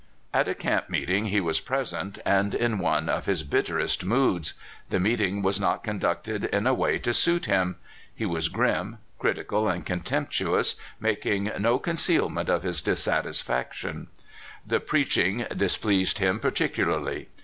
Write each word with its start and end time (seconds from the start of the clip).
At 0.33 0.47
a 0.49 0.55
camp 0.55 0.89
meeting 0.89 1.27
he 1.27 1.39
was 1.39 1.59
present, 1.59 2.17
and 2.25 2.55
in 2.55 2.79
one 2.79 3.07
of 3.07 3.27
his 3.27 3.43
bitterest 3.43 4.03
moods. 4.03 4.55
The 4.89 4.99
meeting 4.99 5.43
was 5.43 5.59
not 5.59 5.83
conducted 5.83 6.45
in 6.45 6.65
a 6.65 6.73
way 6.73 6.97
to 6.97 7.13
suit 7.13 7.45
him. 7.45 7.75
He 8.15 8.25
was 8.25 8.49
grim, 8.49 8.97
critical, 9.19 9.69
and 9.69 9.85
contemptuous, 9.85 10.75
making 10.99 11.51
no 11.59 11.77
conceal 11.77 12.29
ment 12.29 12.49
of 12.49 12.63
his 12.63 12.81
dissatisfaction. 12.81 14.07
The 14.65 14.79
preaching 14.79 15.45
dis 15.55 15.77
BUFFALO 15.77 15.91
JONES. 15.93 16.13
223 16.15 16.15
pleased 16.15 16.17
him 16.17 16.39
particularly. 16.39 17.27